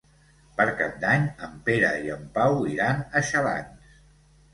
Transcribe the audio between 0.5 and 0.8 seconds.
Per